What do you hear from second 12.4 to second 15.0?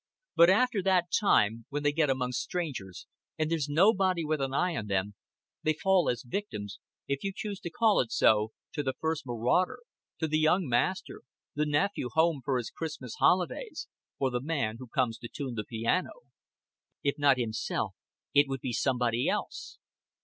for his Christmas holidays, or the man who